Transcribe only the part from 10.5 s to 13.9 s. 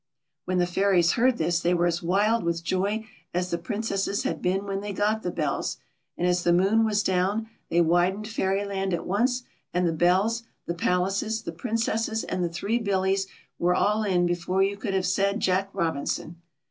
the palaces, the Princesses, and the three Billies were